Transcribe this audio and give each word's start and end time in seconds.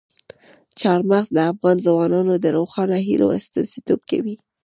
چار 0.79 0.99
مغز 1.09 1.27
د 1.33 1.37
افغان 1.51 1.77
ځوانانو 1.85 2.33
د 2.39 2.45
روښانه 2.57 2.97
هیلو 3.07 3.27
استازیتوب 3.37 3.99
کوي. 4.11 4.35